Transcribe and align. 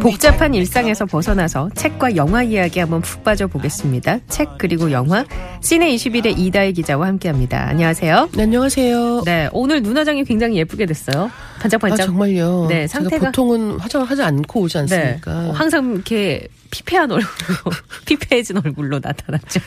복잡한 0.00 0.52
일상에서 0.54 1.06
벗어나서 1.06 1.70
책과 1.74 2.16
영화 2.16 2.42
이야기 2.42 2.78
한번 2.78 3.00
푹 3.00 3.24
빠져 3.24 3.46
보겠습니다. 3.46 4.18
책 4.28 4.50
그리고 4.58 4.90
영화 4.92 5.24
시네 5.62 5.94
21의 5.94 6.38
이다혜 6.38 6.72
기자와 6.72 7.06
함께합니다. 7.06 7.66
안녕하세요. 7.68 8.28
네, 8.34 8.42
안녕하세요. 8.42 9.22
네, 9.24 9.48
오늘 9.52 9.82
눈화장이 9.82 10.24
굉장히 10.24 10.56
예쁘게 10.58 10.84
됐어요. 10.86 11.30
반짝반짝. 11.60 12.00
아, 12.00 12.06
정말요. 12.06 12.66
네, 12.68 12.86
상태가- 12.86 13.26
보통은 13.26 13.80
화장을 13.80 14.06
하지 14.08 14.22
않고 14.22 14.60
오지 14.60 14.74
네, 14.74 14.78
않습니까? 14.80 15.32
어, 15.48 15.50
항상 15.52 15.92
이렇게 15.94 16.48
피폐한 16.70 17.10
얼굴로 17.10 17.30
피폐해진 18.04 18.58
얼굴로 18.58 19.00
나타났죠. 19.02 19.60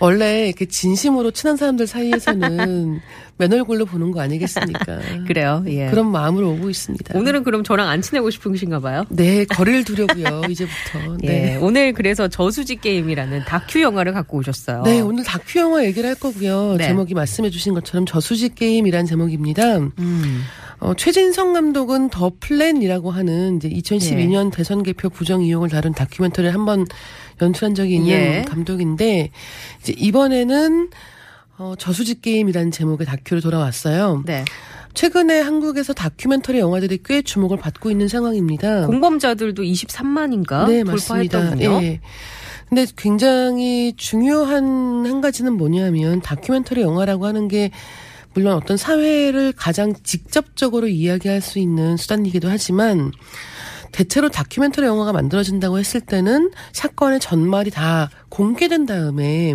원래 0.00 0.48
이렇게 0.48 0.66
진심으로 0.66 1.30
친한 1.30 1.56
사람들 1.56 1.86
사이에서는 1.86 3.00
맨 3.38 3.52
얼굴로 3.54 3.86
보는 3.86 4.10
거 4.10 4.20
아니겠습니까? 4.20 4.98
그래요. 5.26 5.64
예. 5.68 5.88
그런 5.88 6.10
마음으로 6.10 6.50
오고 6.52 6.68
있습니다. 6.68 7.18
오늘은 7.18 7.42
그럼 7.44 7.64
저랑 7.64 7.88
안 7.88 8.02
친하고 8.02 8.28
싶으신가 8.30 8.80
봐요. 8.80 9.04
네, 9.08 9.29
거리를 9.44 9.84
두려고요. 9.84 10.42
이제부터. 10.48 11.16
예, 11.24 11.26
네. 11.26 11.56
오늘 11.56 11.92
그래서 11.92 12.28
저수지 12.28 12.76
게임이라는 12.76 13.44
다큐 13.44 13.80
영화를 13.82 14.12
갖고 14.12 14.38
오셨어요. 14.38 14.82
네, 14.84 15.00
오늘 15.00 15.24
다큐 15.24 15.58
영화 15.58 15.84
얘기를 15.84 16.08
할 16.08 16.14
거고요. 16.16 16.76
네. 16.76 16.86
제목이 16.86 17.14
말씀해 17.14 17.50
주신 17.50 17.74
것처럼 17.74 18.06
저수지 18.06 18.54
게임이란 18.54 19.06
제목입니다. 19.06 19.78
음, 19.78 20.42
어, 20.80 20.94
최진성 20.94 21.52
감독은 21.52 22.08
The 22.08 22.32
Plan이라고 22.40 23.10
하는 23.10 23.56
이제 23.56 23.68
2012년 23.68 24.50
네. 24.50 24.56
대선 24.56 24.82
개표 24.82 25.08
부정 25.10 25.42
의혹을 25.42 25.68
다룬 25.68 25.92
다큐멘터리를 25.92 26.52
한번 26.54 26.86
연출한 27.42 27.74
적이 27.74 27.96
있는 27.96 28.10
예. 28.10 28.44
감독인데 28.48 29.30
이제 29.80 29.94
이번에는 29.96 30.90
어, 31.58 31.74
저수지 31.78 32.22
게임이라는 32.22 32.70
제목의 32.70 33.06
다큐로 33.06 33.42
돌아왔어요. 33.42 34.22
네. 34.24 34.44
최근에 34.94 35.40
한국에서 35.40 35.92
다큐멘터리 35.92 36.58
영화들이 36.58 37.00
꽤 37.04 37.22
주목을 37.22 37.58
받고 37.58 37.90
있는 37.90 38.08
상황입니다. 38.08 38.86
공범자들도 38.86 39.62
23만인가 39.62 40.66
네, 40.68 40.84
맞습니다. 40.84 41.40
돌파했더군요. 41.40 41.82
예. 41.84 42.00
근데 42.68 42.86
굉장히 42.96 43.92
중요한 43.96 45.04
한 45.04 45.20
가지는 45.20 45.54
뭐냐면 45.54 46.20
다큐멘터리 46.20 46.82
영화라고 46.82 47.26
하는 47.26 47.48
게 47.48 47.70
물론 48.32 48.54
어떤 48.54 48.76
사회를 48.76 49.52
가장 49.52 49.92
직접적으로 50.04 50.86
이야기할 50.86 51.40
수 51.40 51.58
있는 51.58 51.96
수단이기도 51.96 52.48
하지만 52.48 53.10
대체로 53.90 54.28
다큐멘터리 54.28 54.86
영화가 54.86 55.12
만들어진다고 55.12 55.78
했을 55.78 56.00
때는 56.00 56.52
사건의 56.72 57.18
전말이 57.18 57.70
다 57.70 58.08
공개된 58.28 58.86
다음에 58.86 59.54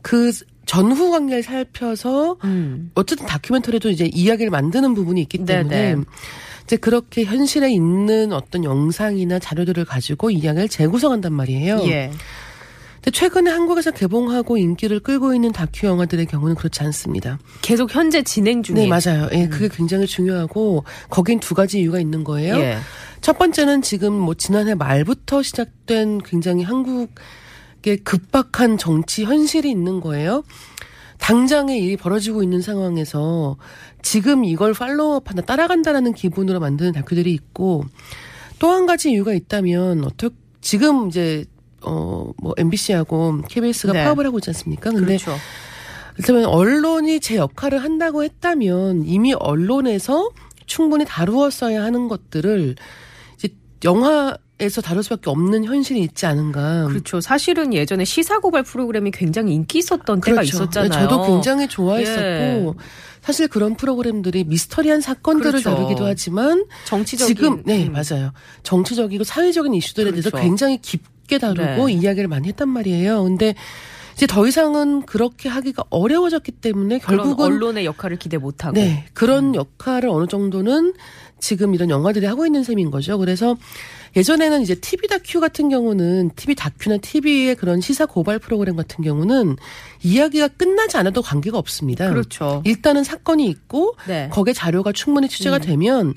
그 0.00 0.32
전후 0.66 1.10
관계를 1.10 1.42
살펴서 1.42 2.36
음. 2.44 2.90
어쨌든 2.94 3.26
다큐멘터리도 3.26 3.90
이제 3.90 4.08
이야기를 4.12 4.50
만드는 4.50 4.94
부분이 4.94 5.20
있기 5.22 5.44
때문에 5.44 5.94
네네. 5.94 6.02
이제 6.64 6.76
그렇게 6.76 7.24
현실에 7.24 7.70
있는 7.70 8.32
어떤 8.32 8.64
영상이나 8.64 9.38
자료들을 9.38 9.84
가지고 9.84 10.30
이야기를 10.30 10.68
재구성한단 10.68 11.32
말이에요. 11.32 11.80
예. 11.86 12.10
근데 12.96 13.10
최근에 13.10 13.50
한국에서 13.50 13.90
개봉하고 13.90 14.56
인기를 14.56 15.00
끌고 15.00 15.34
있는 15.34 15.50
다큐 15.50 15.88
영화들의 15.88 16.24
경우는 16.26 16.54
그렇지 16.54 16.84
않습니다. 16.84 17.40
계속 17.60 17.92
현재 17.92 18.22
진행 18.22 18.62
중에. 18.62 18.76
네, 18.76 18.86
맞아요. 18.86 19.28
예, 19.32 19.48
그게 19.48 19.68
굉장히 19.68 20.06
중요하고 20.06 20.84
거긴 21.10 21.40
두 21.40 21.56
가지 21.56 21.80
이유가 21.80 21.98
있는 21.98 22.22
거예요. 22.22 22.56
예. 22.60 22.78
첫 23.20 23.38
번째는 23.38 23.82
지금 23.82 24.12
뭐 24.12 24.34
지난해 24.34 24.74
말부터 24.76 25.42
시작된 25.42 26.18
굉장히 26.24 26.62
한국 26.62 27.10
의 27.84 27.96
급박한 27.98 28.78
정치 28.78 29.24
현실이 29.24 29.70
있는 29.70 30.00
거예요. 30.00 30.44
당장의 31.18 31.78
일이 31.82 31.96
벌어지고 31.96 32.42
있는 32.42 32.60
상황에서 32.60 33.56
지금 34.02 34.44
이걸 34.44 34.72
팔로우업한다, 34.72 35.42
따라간다라는 35.42 36.12
기분으로 36.14 36.58
만드는 36.60 36.92
다큐들이 36.92 37.32
있고 37.32 37.84
또 38.58 38.70
한 38.70 38.86
가지 38.86 39.10
이유가 39.10 39.32
있다면 39.32 40.04
어떻게 40.04 40.34
지금 40.60 41.08
이제 41.08 41.44
어뭐 41.82 42.54
MBC하고 42.56 43.42
KBS가 43.48 43.92
네. 43.92 44.04
파업을 44.04 44.26
하고 44.26 44.38
있지 44.38 44.50
않습니까? 44.50 44.90
근데 44.90 45.16
그렇죠. 45.18 45.36
그렇다면 46.14 46.44
언론이 46.44 47.20
제 47.20 47.36
역할을 47.36 47.82
한다고 47.82 48.22
했다면 48.22 49.04
이미 49.04 49.32
언론에서 49.32 50.30
충분히 50.66 51.04
다루었어야 51.04 51.82
하는 51.82 52.06
것들을 52.08 52.76
이제 53.34 53.48
영화 53.84 54.36
에서 54.60 54.80
다룰 54.80 55.02
수밖에 55.02 55.28
없는 55.28 55.64
현실이 55.64 56.00
있지 56.00 56.24
않은가. 56.26 56.86
그렇죠. 56.86 57.20
사실은 57.20 57.74
예전에 57.74 58.04
시사 58.04 58.38
고발 58.38 58.62
프로그램이 58.62 59.10
굉장히 59.10 59.54
인기 59.54 59.78
있었던 59.78 60.20
때가 60.20 60.36
그렇죠. 60.36 60.56
있었잖아요. 60.56 60.88
네, 60.88 61.08
저도 61.08 61.26
굉장히 61.26 61.66
좋아했었고 61.66 62.20
예. 62.20 62.72
사실 63.22 63.48
그런 63.48 63.76
프로그램들이 63.76 64.44
미스터리한 64.44 65.00
사건들을 65.00 65.62
그렇죠. 65.62 65.70
다루기도 65.70 66.04
하지만 66.04 66.64
정치적인 66.84 67.34
지금 67.34 67.62
네 67.64 67.86
음. 67.86 67.92
맞아요 67.92 68.32
정치적이고 68.62 69.24
사회적인 69.24 69.74
이슈들에 69.74 70.10
대해서 70.10 70.30
그렇죠. 70.30 70.44
굉장히 70.44 70.80
깊게 70.80 71.38
다루고 71.38 71.86
네. 71.86 71.92
이야기를 71.92 72.28
많이 72.28 72.48
했단 72.48 72.68
말이에요. 72.68 73.24
근데 73.24 73.54
이제 74.14 74.26
더 74.26 74.46
이상은 74.46 75.02
그렇게 75.02 75.48
하기가 75.48 75.84
어려워졌기 75.90 76.52
때문에 76.52 76.98
결국은 76.98 77.46
언론의 77.46 77.84
역할을 77.84 78.18
기대 78.18 78.36
못 78.38 78.64
하고. 78.64 78.74
네, 78.74 79.06
그런 79.14 79.50
음. 79.50 79.54
역할을 79.54 80.08
어느 80.08 80.26
정도는 80.26 80.94
지금 81.42 81.74
이런 81.74 81.90
영화들이 81.90 82.24
하고 82.24 82.46
있는 82.46 82.62
셈인 82.62 82.90
거죠. 82.90 83.18
그래서 83.18 83.56
예전에는 84.14 84.62
이제 84.62 84.76
TV 84.76 85.08
다큐 85.08 85.40
같은 85.40 85.68
경우는 85.68 86.30
TV 86.36 86.54
다큐나 86.54 86.98
TV의 86.98 87.56
그런 87.56 87.80
시사 87.80 88.06
고발 88.06 88.38
프로그램 88.38 88.76
같은 88.76 89.02
경우는 89.02 89.56
이야기가 90.04 90.48
끝나지 90.48 90.96
않아도 90.98 91.20
관계가 91.20 91.58
없습니다. 91.58 92.08
그렇죠. 92.10 92.62
일단은 92.64 93.02
사건이 93.02 93.46
있고 93.48 93.96
네. 94.06 94.28
거기에 94.30 94.54
자료가 94.54 94.92
충분히 94.92 95.28
취재가 95.28 95.58
되면 95.58 96.14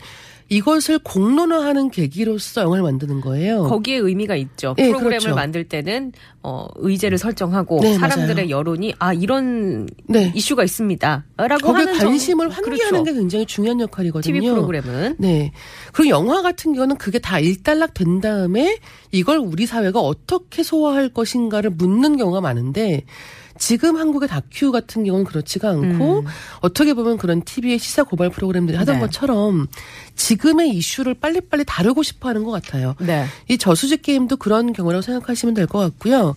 이것을 0.48 1.00
공론화하는 1.00 1.90
계기로서 1.90 2.62
영화를 2.62 2.84
만드는 2.84 3.20
거예요. 3.22 3.64
거기에 3.64 3.98
의미가 3.98 4.36
있죠. 4.36 4.76
네, 4.78 4.88
프로그램을 4.90 5.20
그렇죠. 5.20 5.36
만들 5.36 5.64
때는 5.64 6.12
어 6.44 6.68
의제를 6.76 7.18
설정하고 7.18 7.80
네, 7.82 7.96
사람들의 7.96 8.36
맞아요. 8.36 8.50
여론이 8.50 8.94
아 9.00 9.12
이런 9.14 9.88
네. 10.08 10.32
이슈가 10.36 10.64
있습니다라고 10.64 11.74
하는 11.74 11.98
관심을 11.98 12.50
정- 12.52 12.58
환기하는 12.66 12.92
그렇죠. 12.92 13.04
게 13.04 13.14
굉장히 13.14 13.46
중요한 13.48 13.80
역할이거든요. 13.82 14.34
TV 14.34 14.48
프로그램은 14.48 15.16
네. 15.18 15.52
그리고 15.94 16.10
영화 16.16 16.44
같은 16.44 16.74
경우는 16.74 16.98
그게 16.98 17.18
다 17.18 17.40
일단락 17.40 17.96
된 17.96 18.22
다음에 18.22 18.78
이걸 19.12 19.40
우리 19.40 19.66
사회가 19.66 20.00
어떻게 20.00 20.62
소화할 20.62 21.10
것인가를 21.10 21.72
묻는 21.72 22.18
경우가 22.18 22.42
많은데 22.42 23.04
지금 23.58 23.98
한국의 23.98 24.28
다큐 24.28 24.72
같은 24.72 25.04
경우는 25.06 25.26
그렇지가 25.26 25.70
않고 25.70 26.20
음. 26.20 26.26
어떻게 26.60 26.94
보면 26.94 27.18
그런 27.18 27.42
TV의 27.42 27.80
시사 27.80 28.04
고발 28.04 28.30
프로그램들이 28.30 28.78
하던 28.78 28.96
네. 28.96 29.02
것처럼 29.02 29.68
지금의 30.16 30.70
이슈를 30.72 31.14
빨리빨리 31.14 31.64
다루고 31.66 32.04
싶어 32.04 32.30
하는 32.30 32.44
것 32.44 32.52
같아요. 32.52 32.96
네. 33.00 33.26
이 33.48 33.58
저수지 33.58 33.98
게임도 33.98 34.38
그런 34.38 34.74
경우라고 34.74 35.02
생각하시면 35.02 35.54
될 35.56 35.68
것 35.68 35.80
같고요. 35.80 36.36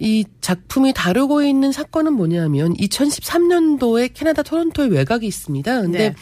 이 0.00 0.24
작품이 0.40 0.92
다루고 0.94 1.42
있는 1.42 1.72
사건은 1.72 2.12
뭐냐면 2.12 2.74
2013년도에 2.74 4.10
캐나다 4.14 4.42
토론토에 4.42 4.86
외곽이 4.86 5.26
있습니다. 5.26 5.82
근데 5.82 5.98
네. 6.10 6.14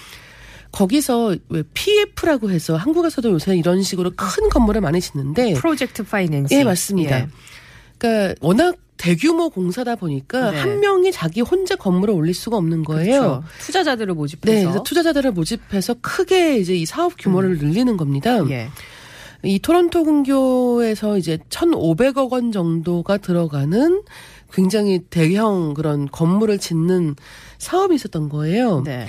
거기서 0.73 1.37
왜 1.49 1.63
PF라고 1.75 2.51
해서 2.51 2.77
한국에서도 2.77 3.31
요새 3.31 3.57
이런 3.57 3.83
식으로 3.83 4.13
큰 4.17 4.49
건물을 4.51 4.81
많이 4.81 5.01
짓는데 5.01 5.55
프로젝트 5.55 6.03
파이낸스. 6.05 6.53
예, 6.55 6.65
맞습니다. 6.65 7.21
예. 7.21 7.29
그러니까 7.99 8.35
워낙 8.41 8.77
대규모 8.97 9.51
공사다 9.51 9.97
보니까 9.97 10.51
네. 10.51 10.59
한 10.59 10.81
명이 10.81 11.13
자기 11.13 11.41
혼자 11.41 11.77
건물을 11.77 12.15
올릴 12.15 12.35
수가 12.35 12.57
없는 12.57 12.85
거예요. 12.85 13.21
그렇죠. 13.21 13.45
투자자들을 13.61 14.15
모집해서 14.15 14.53
네, 14.53 14.65
그래서 14.65 14.83
투자자들을 14.83 15.33
모집해서 15.33 15.95
크게 16.01 16.59
이제 16.59 16.75
이 16.75 16.87
사업 16.87 17.15
규모를 17.19 17.59
늘리는 17.59 17.97
겁니다. 17.97 18.41
음. 18.41 18.51
예. 18.51 18.69
이 19.43 19.59
토론토 19.59 20.05
근교에서 20.05 21.19
이제 21.19 21.39
1,500억 21.51 22.33
원 22.33 22.53
정도가 22.53 23.19
들어가는 23.19 24.03
굉장히 24.53 25.01
대형 25.11 25.75
그런 25.75 26.07
건물을 26.11 26.59
짓는 26.59 27.17
사업이 27.59 27.95
있었던 27.95 28.29
거예요. 28.29 28.83
네. 28.83 29.07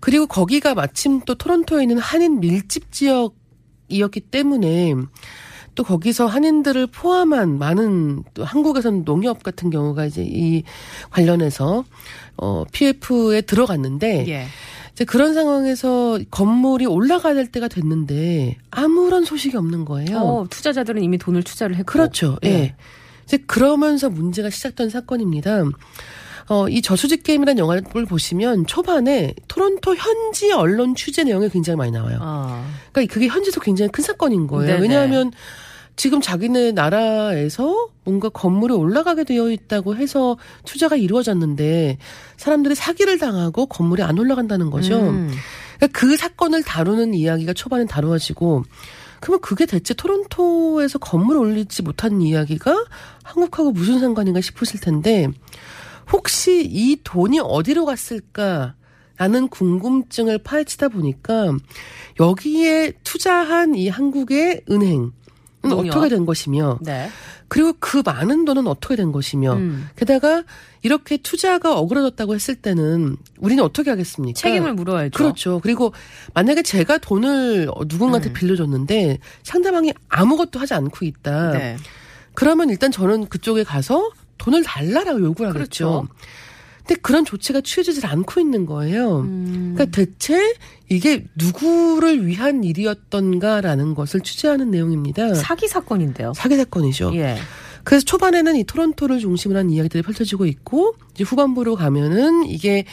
그리고 0.00 0.26
거기가 0.26 0.74
마침 0.74 1.20
또 1.20 1.34
토론토에 1.34 1.82
있는 1.82 1.98
한인 1.98 2.40
밀집 2.40 2.90
지역이었기 2.90 4.20
때문에 4.30 4.94
또 5.80 5.84
거기서 5.84 6.26
한인들을 6.26 6.88
포함한 6.88 7.58
많은 7.58 8.22
또 8.34 8.44
한국에서는 8.44 9.06
농협 9.06 9.42
같은 9.42 9.70
경우가 9.70 10.04
이제 10.04 10.22
이 10.22 10.62
관련해서 11.08 11.84
어 12.36 12.64
PF에 12.70 13.40
들어갔는데 13.40 14.26
예. 14.28 14.44
이제 14.92 15.06
그런 15.06 15.32
상황에서 15.32 16.18
건물이 16.30 16.84
올라가야 16.84 17.32
될 17.32 17.46
때가 17.46 17.68
됐는데 17.68 18.58
아무런 18.70 19.24
소식이 19.24 19.56
없는 19.56 19.86
거예요. 19.86 20.18
어, 20.18 20.46
투자자들은 20.50 21.02
이미 21.02 21.16
돈을 21.16 21.44
투자를 21.44 21.76
했고. 21.76 21.90
그렇죠. 21.90 22.36
예. 22.44 22.48
예. 22.50 22.74
이제 23.24 23.38
그러면서 23.38 24.10
문제가 24.10 24.50
시작된 24.50 24.90
사건입니다. 24.90 25.62
어, 26.50 26.68
이 26.68 26.82
저수지 26.82 27.22
게임이라는 27.22 27.58
영화를 27.58 27.84
보시면 28.04 28.66
초반에 28.66 29.34
토론토 29.48 29.94
현지 29.94 30.52
언론 30.52 30.94
취재 30.94 31.24
내용이 31.24 31.48
굉장히 31.48 31.78
많이 31.78 31.90
나와요. 31.90 32.18
아. 32.20 32.66
그러니까 32.92 33.14
그게 33.14 33.28
현지에서 33.28 33.60
굉장히 33.60 33.90
큰 33.90 34.04
사건인 34.04 34.46
거예요. 34.46 34.66
네네. 34.66 34.82
왜냐하면 34.82 35.32
지금 35.96 36.20
자기네 36.20 36.72
나라에서 36.72 37.88
뭔가 38.04 38.28
건물이 38.28 38.74
올라가게 38.74 39.24
되어 39.24 39.50
있다고 39.50 39.96
해서 39.96 40.36
투자가 40.64 40.96
이루어졌는데 40.96 41.98
사람들이 42.36 42.74
사기를 42.74 43.18
당하고 43.18 43.66
건물이 43.66 44.02
안 44.02 44.18
올라간다는 44.18 44.70
거죠. 44.70 44.98
음. 44.98 45.30
그러니까 45.76 45.98
그 45.98 46.16
사건을 46.16 46.62
다루는 46.62 47.14
이야기가 47.14 47.52
초반에 47.52 47.86
다루어지고 47.86 48.64
그러면 49.20 49.40
그게 49.40 49.66
대체 49.66 49.94
토론토에서 49.94 50.98
건물 50.98 51.36
올리지 51.36 51.82
못한 51.82 52.22
이야기가 52.22 52.84
한국하고 53.22 53.72
무슨 53.72 54.00
상관인가 54.00 54.40
싶으실 54.40 54.80
텐데 54.80 55.28
혹시 56.10 56.66
이 56.68 56.98
돈이 57.04 57.40
어디로 57.40 57.84
갔을까? 57.84 58.74
라는 59.16 59.48
궁금증을 59.48 60.38
파헤치다 60.38 60.88
보니까 60.88 61.52
여기에 62.18 62.94
투자한 63.04 63.74
이 63.74 63.90
한국의 63.90 64.62
은행 64.70 65.12
은 65.70 65.76
농협. 65.76 65.96
어떻게 65.96 66.08
된 66.14 66.26
것이며 66.26 66.78
네. 66.80 67.08
그리고 67.48 67.74
그 67.78 68.02
많은 68.04 68.44
돈은 68.44 68.66
어떻게 68.66 68.96
된 68.96 69.12
것이며 69.12 69.54
음. 69.54 69.88
게다가 69.96 70.44
이렇게 70.82 71.16
투자가 71.16 71.78
어그러졌다고 71.78 72.34
했을 72.34 72.54
때는 72.54 73.16
우리는 73.38 73.62
어떻게 73.62 73.90
하겠습니까? 73.90 74.38
책임을 74.38 74.74
물어야죠. 74.74 75.16
그렇죠. 75.16 75.60
그리고 75.60 75.92
만약에 76.34 76.62
제가 76.62 76.98
돈을 76.98 77.68
누군가한테 77.86 78.30
음. 78.30 78.32
빌려줬는데 78.32 79.18
상대방이 79.42 79.92
아무것도 80.08 80.58
하지 80.58 80.74
않고 80.74 81.04
있다. 81.04 81.52
네. 81.52 81.76
그러면 82.34 82.70
일단 82.70 82.90
저는 82.90 83.26
그쪽에 83.26 83.64
가서 83.64 84.10
돈을 84.38 84.62
달라라고 84.62 85.20
요구를 85.20 85.50
하겠죠. 85.50 86.06
그렇죠. 86.06 86.08
근데 86.90 87.00
그런 87.02 87.24
조치가 87.24 87.60
취해지질 87.60 88.04
않고 88.04 88.40
있는 88.40 88.66
거예요. 88.66 89.20
음. 89.20 89.74
그러니까 89.76 89.96
대체 89.96 90.56
이게 90.88 91.24
누구를 91.36 92.26
위한 92.26 92.64
일이었던가라는 92.64 93.94
것을 93.94 94.22
취재하는 94.22 94.72
내용입니다. 94.72 95.34
사기 95.34 95.68
사건인데요. 95.68 96.32
사기 96.34 96.56
사건이죠. 96.56 97.12
예. 97.14 97.36
그래서 97.84 98.04
초반에는 98.04 98.56
이 98.56 98.64
토론토를 98.64 99.20
중심으로 99.20 99.60
한 99.60 99.70
이야기들이 99.70 100.02
펼쳐지고 100.02 100.46
있고 100.46 100.96
이제 101.14 101.22
후반부로 101.22 101.76
가면은 101.76 102.44
이게 102.46 102.86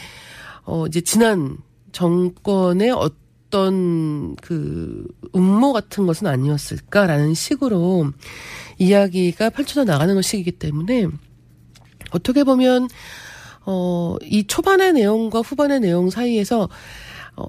어 0.62 0.86
이제 0.86 1.00
지난 1.00 1.58
정권의 1.90 2.92
어떤 2.92 4.36
그 4.36 5.08
음모 5.34 5.72
같은 5.72 6.06
것은 6.06 6.28
아니었을까라는 6.28 7.34
식으로 7.34 8.12
이야기가 8.78 9.50
펼쳐져 9.50 9.82
나가는 9.82 10.14
것이기 10.14 10.52
때문에 10.52 11.08
어떻게 12.12 12.44
보면 12.44 12.88
어 13.68 14.16
이 14.24 14.44
초반의 14.46 14.92
내용과 14.94 15.40
후반의 15.40 15.80
내용 15.80 16.10
사이에서 16.10 16.68
어 17.36 17.44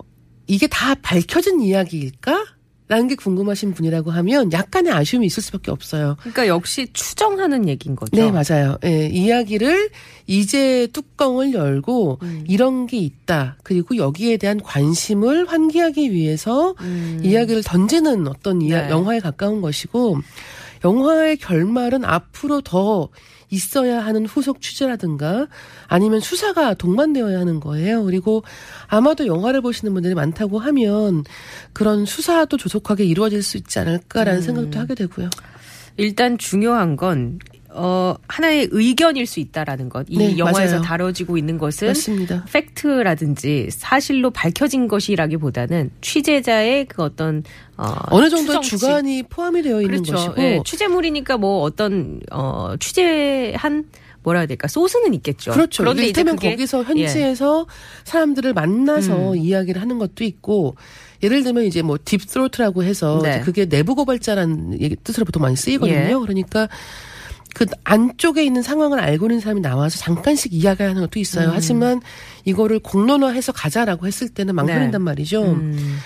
이게 0.47 0.67
다 0.67 0.95
밝혀진 0.95 1.61
이야기일까? 1.61 2.45
라는 2.89 3.07
게 3.07 3.13
궁금하신 3.13 3.75
분이라고 3.75 4.09
하면 4.09 4.51
약간의 4.51 4.91
아쉬움이 4.91 5.27
있을 5.27 5.43
수밖에 5.43 5.69
없어요. 5.69 6.15
그러니까 6.21 6.47
역시 6.47 6.87
추정하는 6.91 7.67
얘기인 7.69 7.95
거죠. 7.95 8.09
네, 8.15 8.31
맞아요. 8.31 8.79
예, 8.83 9.05
이야기를 9.05 9.91
이제 10.25 10.87
뚜껑을 10.91 11.53
열고 11.53 12.17
음. 12.23 12.45
이런 12.47 12.87
게 12.87 12.97
있다. 12.97 13.57
그리고 13.61 13.95
여기에 13.95 14.37
대한 14.37 14.59
관심을 14.59 15.47
환기하기 15.47 16.11
위해서 16.11 16.73
음. 16.81 17.21
이야기를 17.23 17.61
던지는 17.61 18.27
어떤 18.27 18.59
이야, 18.63 18.87
네. 18.87 18.89
영화에 18.89 19.19
가까운 19.19 19.61
것이고 19.61 20.17
영화의 20.83 21.37
결말은 21.37 22.03
앞으로 22.03 22.61
더 22.61 23.09
있어야 23.49 24.05
하는 24.05 24.25
후속 24.25 24.61
취재라든가 24.61 25.47
아니면 25.87 26.19
수사가 26.19 26.73
동반되어야 26.75 27.39
하는 27.39 27.59
거예요. 27.59 28.03
그리고 28.03 28.43
아마도 28.87 29.27
영화를 29.27 29.61
보시는 29.61 29.93
분들이 29.93 30.13
많다고 30.15 30.59
하면 30.59 31.23
그런 31.73 32.05
수사도 32.05 32.57
조속하게 32.57 33.05
이루어질 33.05 33.43
수 33.43 33.57
있지 33.57 33.79
않을까라는 33.79 34.41
음. 34.41 34.43
생각도 34.43 34.79
하게 34.79 34.95
되고요. 34.95 35.29
일단 35.97 36.37
중요한 36.37 36.95
건 36.95 37.39
어, 37.71 38.15
하나의 38.27 38.67
의견일 38.71 39.25
수 39.25 39.39
있다라는 39.39 39.89
것. 39.89 40.05
이 40.09 40.17
네, 40.17 40.37
영화에서 40.37 40.75
맞아요. 40.75 40.81
다뤄지고 40.81 41.37
있는 41.37 41.57
것은 41.57 41.89
맞습니다. 41.89 42.45
팩트라든지 42.51 43.69
사실로 43.71 44.31
밝혀진 44.31 44.87
것이라기보다는 44.87 45.91
취재자의 46.01 46.85
그 46.85 47.03
어떤 47.03 47.43
어, 47.77 47.93
어느 48.09 48.29
정도. 48.29 48.59
주관이 48.59 49.23
포함이 49.23 49.61
되어 49.61 49.81
있는 49.81 50.03
그렇죠. 50.03 50.13
것이고 50.13 50.41
예, 50.41 50.61
취재물이니까 50.65 51.37
뭐 51.37 51.61
어떤 51.61 52.19
어 52.31 52.73
취재한 52.79 53.85
뭐라 54.23 54.39
해야 54.41 54.47
될까 54.47 54.67
소스는 54.67 55.13
있겠죠. 55.15 55.51
그렇죠. 55.51 55.83
그런데 55.83 56.03
이를테면 56.03 56.35
그게 56.35 56.49
예. 56.49 56.51
거기서 56.51 56.83
현지에서 56.83 57.67
사람들을 58.03 58.53
만나서 58.53 59.33
음. 59.33 59.37
이야기를 59.37 59.81
하는 59.81 59.97
것도 59.97 60.23
있고 60.23 60.75
예를 61.23 61.43
들면 61.43 61.65
이제 61.65 61.81
뭐 61.81 61.97
딥스로트라고 62.03 62.83
해서 62.83 63.19
네. 63.23 63.41
그게 63.41 63.65
내부 63.65 63.95
고발자라는 63.95 64.95
뜻으로 65.03 65.25
보통 65.25 65.41
많이 65.41 65.55
쓰이거든요. 65.55 65.95
예. 65.95 66.13
그러니까 66.13 66.67
그 67.53 67.65
안쪽에 67.83 68.43
있는 68.43 68.61
상황을 68.61 68.99
알고 68.99 69.25
있는 69.25 69.39
사람이 69.39 69.61
나와서 69.61 69.97
잠깐씩 69.99 70.53
이야기하는 70.53 71.01
것도 71.01 71.19
있어요. 71.19 71.49
음. 71.49 71.51
하지만 71.53 72.01
이거를 72.45 72.79
공론화해서 72.79 73.51
가자라고 73.51 74.07
했을 74.07 74.29
때는 74.29 74.55
망설인단 74.55 75.01
말이죠. 75.01 75.43
음. 75.43 75.97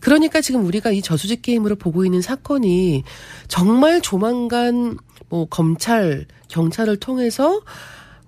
그러니까 0.00 0.40
지금 0.40 0.64
우리가 0.64 0.90
이 0.90 1.00
저수지 1.02 1.42
게임으로 1.42 1.76
보고 1.76 2.04
있는 2.04 2.22
사건이 2.22 3.04
정말 3.48 4.00
조만간 4.00 4.96
뭐 5.28 5.46
검찰, 5.46 6.26
경찰을 6.48 6.96
통해서 6.96 7.60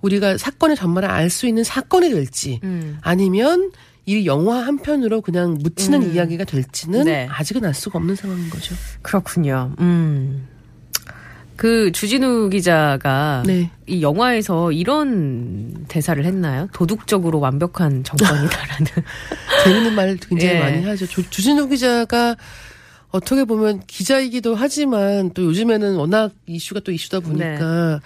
우리가 0.01 0.39
사건의 0.39 0.77
전말을 0.77 1.09
알 1.11 1.31
수 1.31 1.47
있는 1.47 1.65
사건이 1.65 2.11
될지 2.11 2.61
음. 2.63 2.99
아니면 3.01 3.73
이 4.07 4.27
영화 4.27 4.59
한 4.59 4.79
편으로 4.79 5.23
그냥 5.23 5.59
묻히는 5.61 6.03
음. 6.03 6.13
이야기가 6.15 6.45
될지는 6.45 7.05
네. 7.05 7.27
아직은 7.31 7.65
알 7.65 7.73
수가 7.75 7.99
없는 7.99 8.15
상황인 8.15 8.51
거죠. 8.51 8.75
그렇군요. 9.03 9.75
음. 9.81 10.47
그 11.57 11.93
주진우 11.93 12.51
기자가 12.51 13.43
네. 13.47 13.71
이 13.87 14.03
영화에서 14.03 14.73
이런 14.73 15.85
대사를 15.89 16.23
했나요? 16.25 16.69
도둑적으로 16.73 17.39
완벽한 17.41 18.03
정권이다라는. 18.03 18.87
재밌는 19.65 19.95
말 19.95 20.17
굉장히 20.17 20.55
예. 20.55 20.59
많이 20.59 20.85
하죠. 20.85 21.07
조- 21.07 21.29
주진우 21.31 21.69
기자가 21.69 22.37
어떻게 23.11 23.45
보면 23.45 23.83
기자이기도 23.87 24.57
하지만 24.57 25.31
또 25.35 25.45
요즘에는 25.45 25.95
워낙 25.95 26.33
이슈가 26.47 26.81
또 26.81 26.91
이슈다 26.91 27.21
네. 27.21 27.25
보니까 27.27 28.01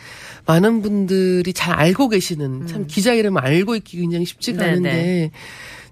많은 0.45 0.83
분들이 0.83 1.51
잘 1.55 1.75
알고 1.75 2.11
계시는 2.11 2.67
참 2.67 2.87
기자 2.87 3.15
이름 3.15 3.39
알고 3.39 3.75
있기 3.77 3.99
굉장히 3.99 4.27
쉽지가 4.27 4.59
음. 4.59 4.61
네, 4.63 4.71
않은데 4.71 4.91
네. 4.93 5.31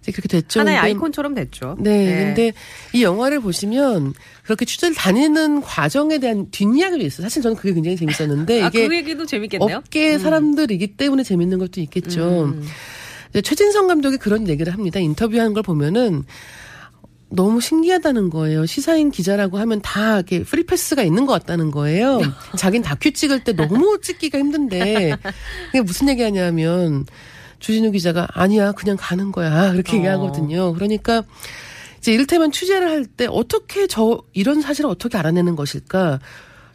이제 0.07 0.13
그렇게 0.13 0.29
됐죠. 0.29 0.61
하나의 0.61 0.77
근데 0.77 0.87
아이콘처럼 0.89 1.35
됐죠. 1.35 1.77
네, 1.81 2.25
근데 2.27 2.53
이 2.93 3.03
영화를 3.03 3.41
보시면 3.41 4.15
그렇게 4.45 4.65
취재를 4.65 4.95
다니는 4.95 5.63
과정에 5.63 6.19
대한 6.19 6.49
뒷이야기도 6.51 7.05
있어요. 7.05 7.25
사실 7.25 7.43
저는 7.43 7.57
그게 7.57 7.75
굉장히 7.75 7.97
재밌었는데 7.97 8.63
아, 8.63 8.69
이게 8.69 8.87
그 8.87 8.95
얘기도 8.95 9.27
재밌겠네요. 9.27 9.79
업계 9.79 10.19
사람들이기 10.19 10.97
때문에 10.97 11.25
재밌는 11.25 11.59
것도 11.59 11.81
있겠죠. 11.81 12.45
음. 12.45 12.65
이제 13.31 13.43
최진성 13.43 13.89
감독이 13.89 14.17
그런 14.17 14.49
얘기를 14.49 14.73
합니다. 14.73 15.01
인터뷰하는 15.01 15.53
걸 15.53 15.65
보면은 15.65 16.25
너무 17.29 17.61
신기하다는 17.61 18.31
거예요. 18.31 18.67
시사인 18.67 19.11
기자라고 19.11 19.59
하면 19.59 19.83
다 19.83 20.15
이렇게 20.15 20.45
free 20.45 20.68
pass가 20.68 21.03
있는 21.03 21.27
것 21.27 21.33
같다는 21.33 21.73
거예요. 21.73 22.21
자긴 22.57 22.83
다큐 22.83 23.11
찍을 23.11 23.43
때 23.43 23.53
너무 23.53 23.99
찍기가 24.01 24.39
힘든데 24.39 25.17
그게 25.73 25.81
무슨 25.81 26.09
얘기하냐면 26.09 27.05
주진우 27.59 27.91
기자가 27.93 28.27
아니야 28.33 28.73
그냥 28.73 28.97
가는 28.99 29.33
거야 29.33 29.73
그렇게 29.73 29.93
어. 29.93 29.97
얘기하거든요. 29.97 30.73
그러니까 30.75 31.23
이제 31.99 32.13
이를테면 32.13 32.53
취재를 32.53 32.89
할 32.91 33.07
때 33.07 33.27
어떻게 33.29 33.87
저 33.87 34.23
이런 34.33 34.61
사실을 34.61 34.91
어떻게 34.91 35.17
알아내는 35.19 35.57
것일까? 35.57 36.21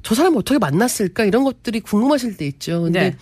저 0.04 0.16
사람 0.16 0.36
어떻게 0.36 0.58
만났을까? 0.58 1.26
이런 1.26 1.44
것들이 1.44 1.80
궁금하실 1.82 2.38
때 2.38 2.46
있죠. 2.48 2.82
근데 2.84 3.00
네. 3.12 3.18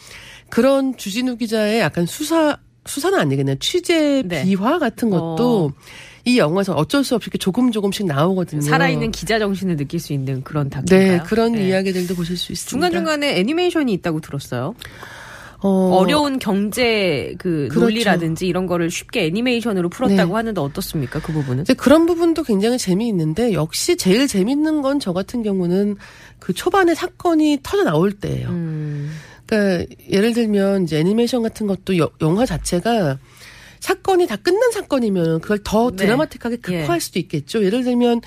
그런 0.50 0.96
주진우 0.96 1.38
기자의 1.38 1.80
약간 1.82 2.06
수사 2.06 2.58
수사는 2.86 3.20
아니겠네요. 3.20 3.58
취재 3.60 4.24
네. 4.25 4.44
비화 4.46 4.80
같은 4.80 5.10
것도 5.10 5.66
어. 5.66 5.74
이 6.25 6.38
영화에서 6.39 6.74
어쩔 6.74 7.04
수 7.04 7.16
없이 7.16 7.25
이렇게 7.25 7.38
조금 7.38 7.72
조금씩 7.72 8.06
나오거든요. 8.06 8.62
살아있는 8.62 9.12
기자 9.12 9.38
정신을 9.38 9.75
느낄 9.78 10.00
수 10.00 10.13
있는 10.13 10.44
그런 10.44 10.70
다큐인가요? 10.70 11.18
네 11.18 11.24
그런 11.25 11.51
네. 11.54 11.68
이야기들도 11.68 12.16
보실 12.16 12.38
수 12.38 12.51
있습니다. 12.51 12.70
중간중간에 12.70 13.38
애니메이션이 13.39 13.94
있다고 13.94 14.22
들었어요. 14.22 14.74
어, 15.62 15.98
어려운 15.98 16.39
경제 16.39 17.36
그 17.38 17.68
그렇죠. 17.70 17.80
논리라든지 17.82 18.48
이런 18.48 18.66
거를 18.66 18.89
쉽게 18.89 19.25
애니메이션으로 19.25 19.89
풀었다고 19.89 20.30
네. 20.32 20.34
하는데 20.36 20.62
어떻습니까? 20.62 21.20
그 21.22 21.34
부분은? 21.34 21.66
그런 21.78 22.06
부분도 22.06 22.44
굉장히 22.44 22.78
재미있는데 22.78 23.54
역시 23.54 23.98
제일 23.98 24.28
재밌는 24.28 24.82
건 24.82 25.00
저 25.00 25.12
같은 25.13 25.44
경우는 25.44 25.96
그 26.39 26.54
초반에 26.54 26.96
사건이 26.96 27.60
터져 27.63 27.84
나올 27.84 28.12
때예요. 28.13 28.50
음. 28.50 29.12
그러니까 29.46 29.86
예를 30.10 30.34
들면 30.34 30.84
이제 30.84 31.00
애니메이션 31.00 31.42
같은 31.44 31.68
것도 31.68 31.98
여- 31.98 32.10
영화 32.22 32.46
자체가 32.46 33.18
사건이 33.80 34.28
다 34.28 34.36
끝난 34.36 34.72
사건이면 34.72 35.42
그걸 35.42 35.60
더 35.63 35.89
네. 35.92 35.98
드라마틱하게 36.06 36.58
극화할 36.58 36.96
예. 36.96 37.00
수도 37.00 37.20
있겠죠. 37.20 37.63
예를 37.63 37.84
들면 37.84 38.22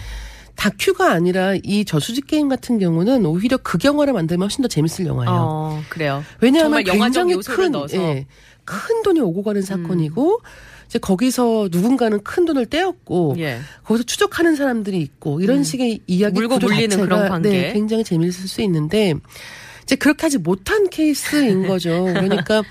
다큐가 0.57 1.11
아니라 1.11 1.55
이 1.63 1.85
저수지 1.85 2.21
게임 2.23 2.49
같은 2.49 2.79
경우는 2.79 3.27
오히려 3.27 3.57
그 3.57 3.79
영화를 3.83 4.13
만들면 4.13 4.45
훨씬 4.47 4.63
더 4.63 4.69
재밌을 4.69 5.07
영화예요. 5.07 5.31
어, 5.33 5.83
그래요. 5.89 6.25
왜냐하면 6.41 6.85
굉장히 6.85 7.37
큰, 7.37 7.73
넣어서. 7.73 7.97
음. 7.97 8.01
예, 8.03 8.27
큰 8.65 9.03
돈이 9.03 9.21
오고 9.21 9.43
가는 9.43 9.63
사건이고 9.63 10.41
이제 10.87 10.99
거기서 10.99 11.69
누군가는 11.73 12.23
큰 12.23 12.45
돈을 12.45 12.67
떼었고 12.67 13.37
예. 13.39 13.61
거기서 13.85 14.05
추적하는 14.05 14.57
사람들이 14.57 15.01
있고 15.01 15.41
이런 15.41 15.65
식의 15.65 16.01
이야기 16.07 16.35
물고 16.35 16.59
물리는 16.59 17.01
그런 17.01 17.29
관계. 17.29 17.49
네, 17.49 17.73
굉장히 17.73 18.05
재미있을 18.05 18.47
수 18.47 18.61
있는데 18.63 19.15
이제 19.83 19.97
그렇게 19.97 20.23
하지 20.23 20.39
못한 20.39 20.89
케이스인 20.91 21.67
거죠. 21.67 22.05
그러니까 22.05 22.63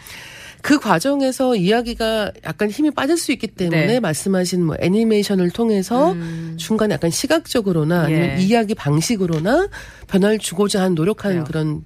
그 0.62 0.80
과정에서 0.80 1.56
이야기가 1.56 2.32
약간 2.46 2.70
힘이 2.70 2.92
빠질 2.92 3.18
수 3.18 3.32
있기 3.32 3.48
때문에 3.48 3.86
네. 3.86 4.00
말씀하신 4.00 4.66
뭐 4.66 4.76
애니메이션을 4.80 5.50
통해서 5.52 6.12
음. 6.14 6.56
중간에 6.58 6.94
약간 6.94 7.10
시각적으로나 7.10 8.02
아니면 8.04 8.40
예. 8.40 8.42
이야기 8.42 8.76
방식으로나 8.76 9.68
변화를 10.08 10.40
주고자 10.40 10.82
한 10.82 10.96
노력하는 10.96 11.44
그래요. 11.44 11.46
그런 11.46 11.84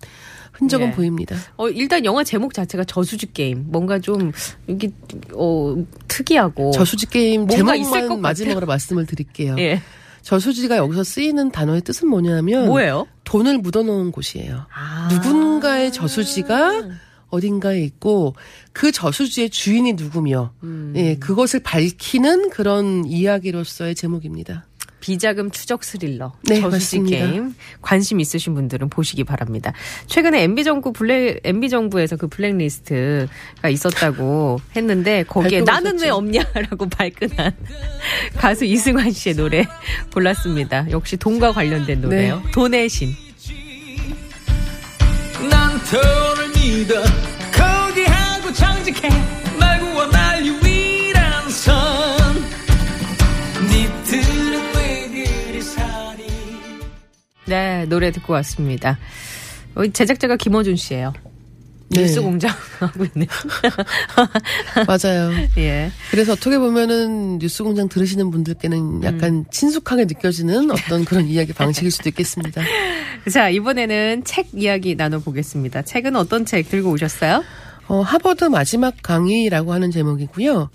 흔적은 0.54 0.88
예. 0.88 0.92
보입니다. 0.92 1.36
어, 1.58 1.70
일단 1.70 2.06
영화 2.06 2.24
제목 2.24 2.54
자체가 2.54 2.86
저수지 2.86 3.34
게임. 3.34 3.66
뭔가 3.68 4.00
좀, 4.00 4.32
이게, 4.68 4.90
어, 5.34 5.76
특이하고. 6.08 6.72
저수지 6.72 7.08
게임 7.08 7.48
제목만. 7.48 8.22
마지막으로 8.22 8.66
말씀을 8.66 9.06
드릴게요. 9.06 9.56
예. 9.60 9.82
저수지가 10.22 10.78
여기서 10.78 11.04
쓰이는 11.04 11.52
단어의 11.52 11.82
뜻은 11.82 12.08
뭐냐면 12.08 12.66
뭐예요? 12.68 13.06
돈을 13.26 13.60
묻어놓은 13.60 14.12
곳이에요. 14.12 14.66
아. 14.74 15.08
누군가의 15.12 15.92
저수지가 15.92 16.84
어딘가에 17.36 17.82
있고 17.84 18.36
그 18.74 18.92
저수지의 18.92 19.50
주인이 19.50 19.94
누구며 19.94 20.52
음. 20.64 20.94
예, 20.96 21.16
그것을 21.16 21.60
밝히는 21.62 22.50
그런 22.50 23.06
이야기로서의 23.06 23.96
제목입니다. 23.96 24.66
비자금 25.02 25.52
추적 25.52 25.84
스릴러 25.84 26.34
네, 26.50 26.60
저수지 26.62 26.98
맞습니다. 27.00 27.18
게임 27.28 27.54
관심 27.84 28.20
있으신 28.20 28.56
분들은 28.56 28.90
보시기 28.90 29.24
바랍니다. 29.24 29.72
최근에 30.08 30.42
MB 30.42 30.64
정부 30.64 30.94
블랙 30.94 31.42
MB 31.44 31.70
정부에서 31.70 32.16
그 32.16 32.28
블랙리스트가 32.28 33.70
있었다고 33.70 34.60
했는데 34.76 35.22
거기에 35.22 35.62
나는 35.62 36.00
왜 36.00 36.08
있었죠. 36.08 36.16
없냐라고 36.16 36.90
발끈한 36.90 37.56
가수 38.36 38.66
이승환 38.66 39.12
씨의 39.12 39.36
노래 39.36 39.68
골랐습니다. 40.12 40.90
역시 40.90 41.18
돈과 41.18 41.52
관련된 41.52 42.02
노래요. 42.02 42.42
네. 42.44 42.52
돈의 42.52 42.90
신. 42.90 43.14
믿어 46.66 47.04
거기하고 47.54 48.52
정직해 48.52 49.08
말구와 49.60 50.08
만리 50.08 50.50
위란 50.50 51.50
선 51.52 51.76
니들은 53.70 54.76
왜 54.76 55.10
그리 55.10 55.62
살이 55.62 56.24
네 57.46 57.86
노래 57.86 58.12
듣고 58.12 58.34
왔습니다. 58.34 58.98
제작자가 59.94 60.38
김어준 60.38 60.76
씨예요. 60.76 61.14
네. 61.90 62.02
뉴스 62.02 62.20
공장 62.20 62.52
하고 62.80 63.06
있는. 63.06 63.28
맞아요. 64.88 65.32
예. 65.58 65.92
그래서 66.10 66.34
어떻게 66.34 66.58
보면은 66.58 67.38
뉴스 67.38 67.64
공장 67.64 67.88
들으시는 67.88 68.32
분들께는 68.32 69.04
약간 69.04 69.34
음. 69.34 69.46
친숙하게 69.52 70.06
느껴지는 70.06 70.72
어떤 70.72 71.06
그런 71.06 71.28
이야기 71.28 71.54
방식일 71.54 71.92
수도 71.92 72.10
있겠습니다. 72.10 72.64
자 73.32 73.50
이번에는 73.50 74.24
책 74.24 74.50
이야기 74.54 74.96
나눠보겠습니다. 74.96 75.82
책은 75.82 76.16
어떤 76.16 76.46
책 76.46 76.70
들고 76.70 76.92
오셨어요? 76.92 77.44
어, 77.88 78.02
하버드 78.02 78.46
마지막 78.46 78.96
강의라고 79.02 79.74
하는 79.74 79.92
제목이고요. 79.92 80.70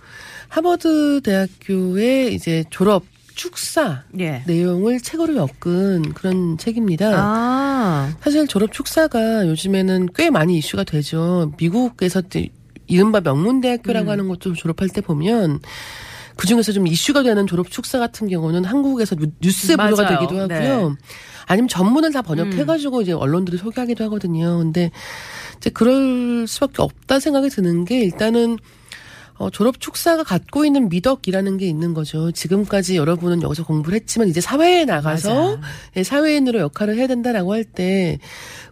하버드 0.48 1.20
대학교의 1.22 2.34
이제 2.34 2.64
졸업 2.70 3.04
축사 3.34 4.02
예. 4.18 4.42
내용을 4.46 5.00
책으로 5.00 5.36
엮은 5.36 6.12
그런 6.12 6.58
책입니다. 6.58 7.12
아, 7.14 8.12
사실 8.20 8.46
졸업 8.46 8.72
축사가 8.72 9.46
요즘에는 9.46 10.10
꽤 10.14 10.30
많이 10.30 10.58
이슈가 10.58 10.84
되죠. 10.84 11.52
미국에서 11.56 12.20
또 12.22 12.42
이른바 12.86 13.20
명문대학교라고 13.20 14.08
음. 14.08 14.10
하는 14.10 14.28
것도 14.28 14.54
졸업할 14.54 14.88
때 14.88 15.00
보면 15.00 15.60
그 16.40 16.46
중에서 16.46 16.72
좀 16.72 16.86
이슈가 16.86 17.22
되는 17.22 17.46
졸업 17.46 17.70
축사 17.70 17.98
같은 17.98 18.26
경우는 18.26 18.64
한국에서 18.64 19.14
뉴- 19.14 19.26
뉴스에 19.42 19.76
맞아요. 19.76 19.90
보도가 19.90 20.08
되기도 20.08 20.40
하고요. 20.40 20.88
네. 20.88 20.94
아니면 21.46 21.68
전문을 21.68 22.12
다 22.14 22.22
번역해가지고 22.22 23.02
이제 23.02 23.12
언론들이 23.12 23.58
소개하기도 23.58 24.02
하거든요. 24.04 24.56
근데 24.56 24.90
이제 25.58 25.68
그럴 25.68 26.46
수밖에 26.48 26.80
없다 26.80 27.20
생각이 27.20 27.50
드는 27.50 27.84
게 27.84 28.00
일단은 28.00 28.56
어, 29.40 29.48
졸업 29.48 29.80
축사가 29.80 30.22
갖고 30.22 30.66
있는 30.66 30.90
미덕이라는 30.90 31.56
게 31.56 31.66
있는 31.66 31.94
거죠. 31.94 32.30
지금까지 32.30 32.96
여러분은 32.98 33.40
여기서 33.40 33.64
공부를 33.64 33.98
했지만 33.98 34.28
이제 34.28 34.42
사회에 34.42 34.84
나가서. 34.84 35.58
예, 35.96 36.02
사회인으로 36.04 36.58
역할을 36.60 36.96
해야 36.96 37.06
된다라고 37.06 37.54
할 37.54 37.64
때 37.64 38.18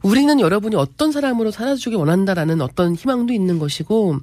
우리는 0.03 0.39
여러분이 0.41 0.77
어떤 0.77 1.11
사람으로 1.11 1.51
살아주기 1.53 1.97
원한다라는 1.97 2.61
어떤 2.61 2.95
희망도 2.95 3.33
있는 3.33 3.59
것이고 3.59 4.17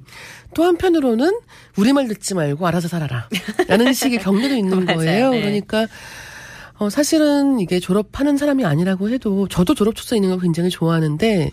또 0.54 0.64
한편으로는 0.64 1.40
우리 1.76 1.92
말 1.92 2.06
듣지 2.06 2.34
말고 2.34 2.64
알아서 2.64 2.86
살아라 2.86 3.28
라는 3.66 3.90
식의 3.94 4.20
격려도 4.20 4.54
있는. 4.54 4.86
거예요. 4.86 5.30
네. 5.30 5.40
그러니까 5.40 5.88
어, 6.78 6.90
사실은 6.90 7.58
이게 7.58 7.80
졸업하는 7.80 8.36
사람이 8.36 8.64
아니라고 8.64 9.10
해도 9.10 9.48
저도 9.48 9.74
졸업 9.74 9.96
축사 9.96 10.14
있는 10.14 10.30
거 10.30 10.38
굉장히 10.38 10.70
좋아하는데 10.70 11.50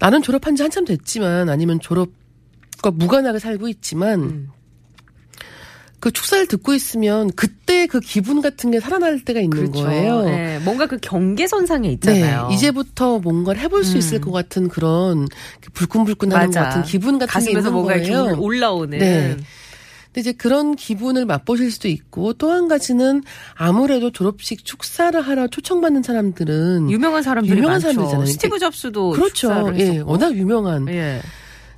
나는 0.00 0.22
졸업한 0.22 0.56
지 0.56 0.62
한참 0.62 0.84
됐지만 0.84 1.48
아니면 1.48 1.78
졸업과 1.78 2.21
무관하게 2.90 3.38
살고 3.38 3.68
있지만 3.68 4.20
음. 4.22 4.48
그 6.00 6.10
축사를 6.10 6.48
듣고 6.48 6.74
있으면 6.74 7.30
그때 7.36 7.86
그 7.86 8.00
기분 8.00 8.40
같은 8.42 8.72
게 8.72 8.80
살아날 8.80 9.20
때가 9.24 9.38
있는 9.38 9.70
거예요. 9.70 10.24
네, 10.24 10.58
뭔가 10.64 10.86
그 10.86 10.98
경계선상에 11.00 11.88
있잖아요. 11.92 12.48
네, 12.48 12.54
이제부터 12.54 13.20
뭔가를 13.20 13.60
해볼 13.60 13.84
수 13.84 13.92
음. 13.92 13.98
있을 13.98 14.20
것 14.20 14.32
같은 14.32 14.68
그런 14.68 15.28
불끈불끈하는 15.74 16.50
것 16.50 16.58
맞아. 16.58 16.68
같은 16.68 16.82
기분 16.82 17.18
같은 17.20 17.44
게 17.44 17.52
있는 17.52 17.72
뭔가 17.72 17.94
거예요. 17.94 18.36
올라오는. 18.40 18.98
네. 18.98 19.36
근데 20.06 20.20
이제 20.20 20.32
그런 20.32 20.74
기분을 20.74 21.24
맛보실 21.24 21.70
수도 21.70 21.86
있고 21.88 22.32
또 22.34 22.50
한 22.50 22.66
가지는 22.68 23.22
아무래도 23.54 24.10
졸업식 24.10 24.64
축사를 24.64 25.18
하러 25.20 25.46
초청받는 25.46 26.02
사람들은 26.02 26.90
유명한 26.90 27.22
사람들이 27.22 27.56
유명한 27.56 27.74
많죠. 27.76 27.92
사람들이잖아요. 27.92 28.26
스티브 28.26 28.58
접스도 28.58 29.10
그렇죠. 29.12 29.72
예, 29.76 29.84
했었고. 29.84 30.10
워낙 30.10 30.34
유명한. 30.34 30.88
예. 30.88 31.22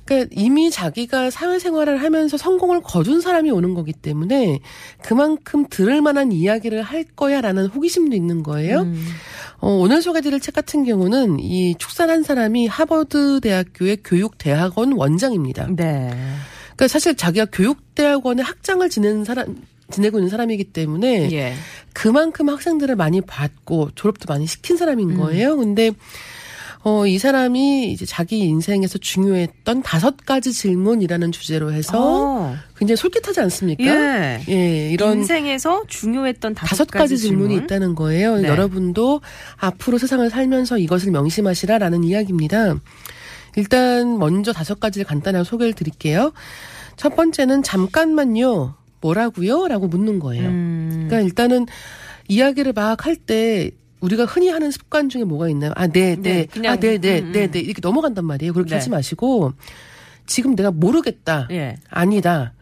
그러니까 0.05 0.29
이미 0.39 0.69
자기가 0.69 1.31
사회생활을 1.31 2.01
하면서 2.01 2.37
성공을 2.37 2.81
거둔 2.81 3.21
사람이 3.21 3.49
오는 3.49 3.73
거기 3.73 3.91
때문에 3.91 4.59
그만큼 5.01 5.65
들을 5.69 6.01
만한 6.01 6.31
이야기를 6.31 6.83
할 6.83 7.03
거야라는 7.03 7.67
호기심도 7.67 8.15
있는 8.15 8.43
거예요. 8.43 8.81
음. 8.81 9.03
어, 9.59 9.71
오늘 9.71 10.01
소개드릴 10.01 10.39
책 10.39 10.53
같은 10.53 10.83
경우는 10.83 11.39
이 11.39 11.75
축사를 11.75 12.13
한 12.13 12.21
사람이 12.21 12.67
하버드 12.67 13.39
대학교의 13.41 13.97
교육대학원 14.03 14.93
원장입니다. 14.93 15.67
네. 15.75 16.11
그러니까 16.75 16.87
사실 16.87 17.15
자기가 17.15 17.45
교육대학원의 17.51 18.45
학장을 18.45 18.87
지내는 18.87 19.23
사람, 19.23 19.55
지내고 19.89 20.19
있는 20.19 20.29
사람이기 20.29 20.65
때문에 20.65 21.31
예. 21.31 21.53
그만큼 21.93 22.49
학생들을 22.49 22.95
많이 22.95 23.21
받고 23.21 23.91
졸업도 23.95 24.25
많이 24.27 24.45
시킨 24.45 24.77
사람인 24.77 25.11
음. 25.11 25.17
거예요. 25.17 25.55
근데 25.57 25.91
어, 26.87 27.07
이 27.07 27.17
사람이 27.17 27.91
이제 27.91 28.05
자기 28.05 28.39
인생에서 28.41 28.99
중요했던 28.99 29.81
다섯 29.81 30.17
가지 30.17 30.53
질문이라는 30.53 31.31
주제로 31.31 31.73
해서 31.73 31.93
어. 31.99 32.55
굉장히 32.77 32.95
솔깃하지 32.97 33.39
않습니까? 33.41 33.83
예. 33.83 34.41
예, 34.49 34.91
이런 34.91 35.17
인생에서 35.17 35.85
중요했던 35.87 36.53
다섯, 36.53 36.85
가지 36.85 37.17
질문이 37.17 37.49
질문. 37.49 37.63
있다는 37.63 37.95
거예요. 37.95 38.37
네. 38.37 38.47
여러분도 38.49 39.21
앞으로 39.57 39.97
세상을 39.97 40.29
살면서 40.29 40.77
이것을 40.77 41.09
명심하시라라는 41.11 42.03
이야기입니다. 42.03 42.75
일단 43.55 44.19
먼저 44.19 44.53
다섯 44.53 44.79
가지를 44.79 45.05
간단하게 45.05 45.43
소개를 45.43 45.73
드릴게요. 45.73 46.33
첫 46.97 47.15
번째는 47.15 47.63
잠깐만요. 47.63 48.75
뭐라고요? 49.01 49.67
라고 49.67 49.87
묻는 49.87 50.19
거예요. 50.19 50.49
음. 50.49 51.05
그러니까 51.07 51.21
일단은 51.21 51.65
이야기를 52.27 52.73
막 52.73 53.07
할 53.07 53.15
때 53.15 53.71
우리가 54.05 54.25
흔히 54.25 54.49
하는 54.49 54.71
습관 54.71 55.09
중에 55.09 55.23
뭐가 55.23 55.49
있나요? 55.49 55.71
아, 55.75 55.87
네, 55.87 56.15
네, 56.15 56.47
네. 56.53 56.67
아, 56.67 56.75
네, 56.75 56.97
네, 56.97 57.19
음, 57.19 57.25
음. 57.27 57.31
네, 57.31 57.47
네. 57.47 57.59
이렇게 57.59 57.79
넘어간단 57.81 58.25
말이에요. 58.25 58.53
그렇게 58.53 58.69
네. 58.69 58.75
하지 58.75 58.89
마시고 58.89 59.53
지금 60.25 60.55
내가 60.55 60.71
모르겠다. 60.71 61.47
예. 61.51 61.77
아니다. 61.89 62.53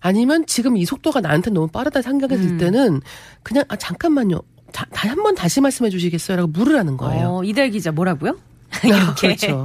아니면 0.00 0.44
지금 0.46 0.76
이 0.76 0.84
속도가 0.84 1.20
나한테 1.20 1.50
너무 1.50 1.68
빠르다 1.68 2.02
생각이 2.02 2.36
들 2.36 2.44
음. 2.44 2.58
때는 2.58 3.00
그냥 3.42 3.64
아 3.68 3.76
잠깐만요. 3.76 4.40
한번 4.94 5.34
다시 5.34 5.60
말씀해 5.60 5.90
주시겠어요?라고 5.90 6.48
물으라는 6.48 6.96
거예요. 6.96 7.28
어, 7.36 7.44
이달 7.44 7.70
기자 7.70 7.92
뭐라고요? 7.92 8.36
아, 8.70 8.78
이렇게. 8.86 9.28
그렇죠. 9.28 9.64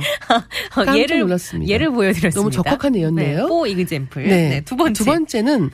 어, 0.75 0.95
예를 0.95 1.19
놀랐습니다. 1.19 1.71
예를 1.71 1.91
보여드렸습니다. 1.91 2.39
너무 2.39 2.51
적확한 2.51 2.95
예였네요. 2.95 3.41
네, 3.43 3.47
포 3.47 3.65
이그젠플. 3.65 4.23
네. 4.23 4.49
네, 4.49 4.61
두 4.61 4.75
번째. 4.75 4.93
두 4.93 5.05
번째는 5.05 5.71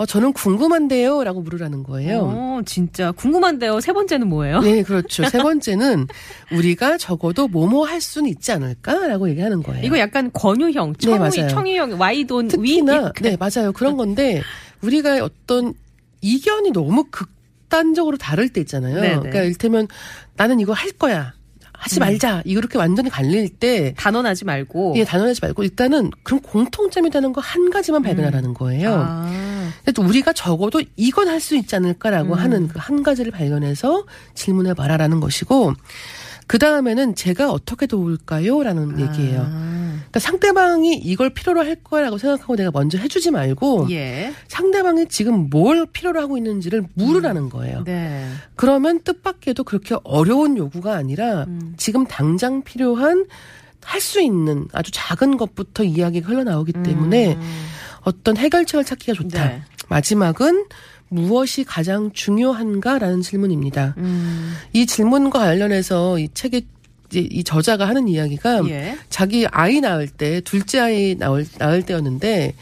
어, 0.00 0.06
저는 0.06 0.32
궁금한데요. 0.32 1.22
라고 1.24 1.42
물으라는 1.42 1.82
거예요. 1.82 2.20
어, 2.22 2.60
진짜 2.64 3.12
궁금한데요. 3.12 3.80
세 3.80 3.92
번째는 3.92 4.28
뭐예요? 4.28 4.60
네, 4.60 4.82
그렇죠. 4.82 5.28
세 5.28 5.36
번째는 5.36 6.06
우리가 6.52 6.96
적어도 6.96 7.48
뭐뭐 7.48 7.86
할 7.86 8.00
수는 8.00 8.30
있지 8.30 8.50
않을까라고 8.50 9.28
얘기하는 9.28 9.62
거예요. 9.62 9.84
이거 9.84 9.98
약간 9.98 10.30
권유형, 10.32 10.94
청유, 10.94 11.28
네. 11.28 11.48
청유형, 11.48 12.00
와이돈 12.00 12.46
위. 12.46 12.48
특히나 12.48 13.12
네 13.20 13.36
맞아요 13.38 13.72
그런 13.74 13.98
건데 13.98 14.40
우리가 14.80 15.22
어떤 15.22 15.74
이견이 16.22 16.70
너무 16.70 17.04
극단적으로 17.10 18.16
다를 18.16 18.48
때 18.48 18.62
있잖아요. 18.62 18.94
네네. 19.02 19.16
그러니까 19.16 19.42
일테면 19.42 19.86
나는 20.34 20.60
이거 20.60 20.72
할 20.72 20.92
거야 20.92 21.34
하지 21.74 21.98
음. 21.98 22.00
말자 22.00 22.42
이렇게 22.46 22.76
완전히 22.78 23.10
갈릴 23.10 23.48
때 23.50 23.94
단언하지 23.98 24.44
말고. 24.46 24.94
예, 24.96 25.04
단언하지 25.04 25.40
말고 25.42 25.62
일단은 25.62 26.10
그런 26.22 26.40
공통점이 26.40 27.10
되는 27.10 27.32
거 27.34 27.40
한 27.42 27.68
가지만 27.70 28.02
발견하라는 28.02 28.54
거예요. 28.54 28.94
음. 28.94 28.98
아, 28.98 29.49
그래서 29.84 30.02
우리가 30.02 30.32
적어도 30.32 30.82
이건 30.96 31.28
할 31.28 31.40
수 31.40 31.56
있지 31.56 31.74
않을까라고 31.76 32.34
음. 32.34 32.38
하는 32.38 32.68
그 32.68 32.78
한 32.78 33.02
가지를 33.02 33.32
발견해서 33.32 34.04
질문해 34.34 34.74
봐라라는 34.74 35.20
것이고 35.20 35.74
그 36.46 36.58
다음에는 36.58 37.14
제가 37.14 37.52
어떻게 37.52 37.86
도울까요?라는 37.86 38.98
얘기예요. 39.00 39.42
아, 39.46 39.90
그러니까 39.98 40.18
상대방이 40.18 40.96
이걸 40.96 41.30
필요로 41.30 41.60
할 41.60 41.76
거라고 41.76 42.18
생각하고 42.18 42.56
내가 42.56 42.70
먼저 42.72 42.98
해주지 42.98 43.30
말고 43.30 43.86
예. 43.90 44.32
상대방이 44.48 45.06
지금 45.06 45.48
뭘 45.48 45.86
필요로 45.86 46.20
하고 46.20 46.36
있는지를 46.36 46.84
물으라는 46.94 47.50
거예요. 47.50 47.84
네. 47.84 48.28
그러면 48.56 49.00
뜻밖에도 49.04 49.62
그렇게 49.62 49.94
어려운 50.02 50.56
요구가 50.56 50.94
아니라 50.96 51.44
음. 51.44 51.74
지금 51.76 52.04
당장 52.06 52.62
필요한 52.62 53.26
할 53.82 54.00
수 54.00 54.20
있는 54.20 54.66
아주 54.72 54.90
작은 54.92 55.36
것부터 55.36 55.84
이야기가 55.84 56.28
흘러나오기 56.28 56.72
때문에 56.82 57.38
어떤 58.02 58.36
해결책을 58.36 58.84
찾기가 58.84 59.14
좋다. 59.14 59.44
음. 59.44 59.48
네. 59.48 59.62
마지막은 59.88 60.66
무엇이 61.08 61.64
가장 61.64 62.12
중요한가라는 62.12 63.20
질문입니다. 63.22 63.94
음, 63.98 64.54
이 64.72 64.86
질문과 64.86 65.40
관련해서 65.40 66.18
이 66.18 66.28
책의 66.32 66.62
이 67.12 67.42
저자가 67.42 67.88
하는 67.88 68.06
이야기가 68.06 68.68
예. 68.68 68.96
자기 69.08 69.44
아이 69.50 69.80
낳을 69.80 70.06
때 70.06 70.40
둘째 70.42 70.78
아이 70.78 71.16
낳을, 71.16 71.44
낳을 71.58 71.82
때였는데 71.82 72.54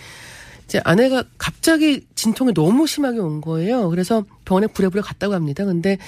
이제 0.65 0.81
아내가 0.85 1.25
갑자기 1.37 2.07
진통이 2.15 2.55
너무 2.55 2.87
심하게 2.87 3.19
온 3.19 3.43
거예요. 3.43 3.91
그래서 3.91 4.25
병원에 4.47 4.67
부랴부랴 4.67 5.03
갔다고 5.03 5.35
합니다. 5.35 5.67
근데 5.67 5.99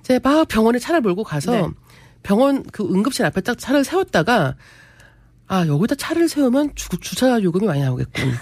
이제 0.00 0.18
막 0.22 0.48
병원에 0.48 0.78
차를 0.78 1.02
몰고 1.02 1.24
가서 1.24 1.52
네. 1.52 1.66
병원 2.22 2.62
그 2.64 2.84
응급실 2.84 3.24
앞에 3.26 3.42
딱 3.42 3.58
차를 3.58 3.84
세웠다가 3.84 4.56
아 5.54 5.66
여기다 5.68 5.94
차를 5.94 6.28
세우면 6.28 6.72
주, 6.74 6.88
주차 7.00 7.40
요금이 7.40 7.66
많이 7.66 7.80
나오겠군. 7.80 8.32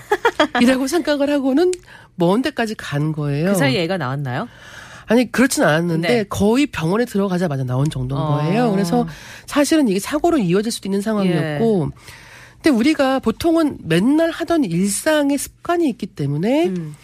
이라고 0.63 0.87
생각을 0.87 1.31
하고는 1.31 1.73
먼 2.15 2.41
데까지 2.41 2.75
간 2.75 3.13
거예요. 3.13 3.53
그 3.53 3.55
사이에 3.55 3.83
애가 3.83 3.99
나왔나요? 3.99 4.49
아니 5.07 5.31
그렇진 5.31 5.63
않았는데 5.63 6.09
네. 6.09 6.25
거의 6.25 6.67
병원에 6.67 7.05
들어가자마자 7.05 7.65
나온 7.65 7.91
정도인 7.91 8.19
어. 8.19 8.37
거예요. 8.37 8.71
그래서 8.71 9.07
사실은 9.47 9.89
이게 9.89 9.99
사고로 9.99 10.39
이어질 10.39 10.73
수도 10.73 10.89
있는 10.89 11.03
상황이었고, 11.03 11.91
예. 11.91 12.03
근데 12.55 12.71
우리가 12.71 13.19
보통은 13.19 13.79
맨날 13.83 14.31
하던 14.31 14.65
일상의 14.65 15.37
습관이 15.37 15.89
있기 15.91 16.07
때문에 16.07 16.69
음. 16.69 16.97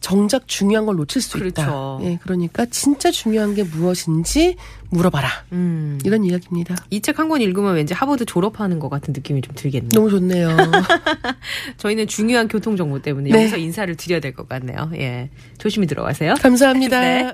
정작 0.00 0.46
중요한 0.46 0.86
걸 0.86 0.96
놓칠 0.96 1.20
수 1.20 1.38
그렇죠. 1.38 1.48
있다. 1.62 1.98
예, 2.02 2.18
그러니까 2.22 2.66
진짜 2.66 3.10
중요한 3.10 3.54
게 3.54 3.64
무엇인지 3.64 4.56
물어봐라. 4.90 5.28
음. 5.52 5.98
이런 6.04 6.24
이야기입니다. 6.24 6.76
이 6.90 7.00
책 7.00 7.18
한 7.18 7.28
권 7.28 7.40
읽으면 7.42 7.74
왠지 7.74 7.92
하버드 7.94 8.24
졸업하는 8.24 8.78
것 8.78 8.88
같은 8.88 9.12
느낌이 9.12 9.40
좀 9.42 9.54
들겠네요. 9.54 9.88
너무 9.92 10.08
좋네요. 10.10 10.48
저희는 11.78 12.06
중요한 12.06 12.48
교통 12.48 12.76
정보 12.76 13.00
때문에 13.02 13.30
네. 13.30 13.38
여기서 13.40 13.56
인사를 13.58 13.94
드려야 13.96 14.20
될 14.20 14.34
것 14.34 14.48
같네요. 14.48 14.90
예. 14.94 15.30
조심히 15.58 15.86
들어가세요. 15.86 16.34
감사합니다. 16.40 17.00
네. 17.00 17.32